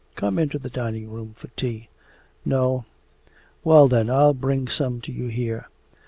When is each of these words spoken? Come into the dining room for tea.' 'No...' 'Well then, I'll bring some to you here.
Come 0.15 0.39
into 0.39 0.57
the 0.57 0.71
dining 0.71 1.11
room 1.11 1.35
for 1.37 1.49
tea.' 1.49 1.87
'No...' 2.43 2.85
'Well 3.63 3.87
then, 3.87 4.09
I'll 4.09 4.33
bring 4.33 4.67
some 4.67 4.99
to 5.01 5.11
you 5.11 5.27
here. 5.27 5.67